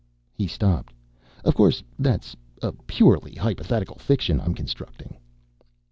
He 0.33 0.47
stopped. 0.47 0.91
"Of 1.45 1.53
course 1.53 1.83
that's 1.99 2.35
a 2.63 2.71
purely 2.71 3.35
hypothetical 3.35 3.97
fiction 3.99 4.41
I'm 4.41 4.55
constructing." 4.55 5.15